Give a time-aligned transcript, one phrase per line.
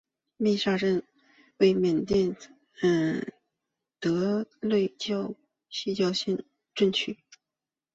[0.37, 1.03] 密沙镇
[1.57, 2.35] 为缅甸
[2.81, 3.23] 曼
[3.99, 5.35] 德勒省皎克
[5.69, 6.43] 西县的
[6.73, 7.19] 镇区。